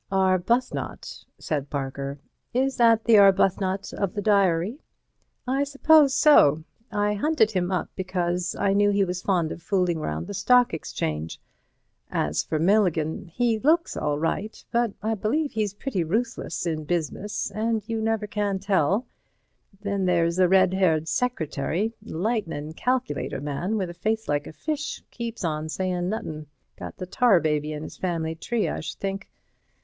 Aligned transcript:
"Arbuthnot?" 0.11 1.25
said 1.37 1.69
Parker, 1.69 2.17
"is 2.55 2.77
that 2.77 3.03
the 3.03 3.19
Arbuthnot 3.19 3.93
of 3.93 4.15
the 4.15 4.21
diary?" 4.23 4.79
"I 5.47 5.63
suppose 5.63 6.15
so. 6.15 6.63
I 6.91 7.13
hunted 7.13 7.51
him 7.51 7.71
up 7.71 7.87
because 7.95 8.55
I 8.55 8.73
knew 8.73 8.89
he 8.89 9.03
was 9.05 9.21
fond 9.21 9.51
of 9.51 9.61
fooling 9.61 9.99
round 9.99 10.25
the 10.25 10.33
Stock 10.33 10.73
Exchange. 10.73 11.39
As 12.09 12.41
for 12.41 12.57
Milligan, 12.57 13.27
he 13.27 13.59
looks 13.59 13.95
all 13.95 14.17
right, 14.17 14.65
but 14.71 14.91
I 15.03 15.13
believe 15.13 15.51
he's 15.51 15.75
pretty 15.75 16.03
ruthless 16.03 16.65
in 16.65 16.83
business 16.85 17.51
and 17.51 17.87
you 17.87 18.01
never 18.01 18.25
can 18.25 18.57
tell. 18.57 19.05
Then 19.81 20.05
there's 20.05 20.37
the 20.37 20.49
red 20.49 20.73
haired 20.73 21.07
secretary—lightnin' 21.07 22.73
calculator 22.73 23.39
man 23.39 23.77
with 23.77 23.91
a 23.91 23.93
face 23.93 24.27
like 24.27 24.47
a 24.47 24.53
fish, 24.53 25.03
keeps 25.11 25.43
on 25.45 25.69
sayin' 25.69 26.09
nuthin'—got 26.09 26.97
the 26.97 27.05
Tar 27.05 27.39
baby 27.39 27.71
in 27.71 27.83
his 27.83 27.97
family 27.97 28.33
tree, 28.33 28.67
I 28.67 28.79
should 28.79 28.97
think. 28.97 29.29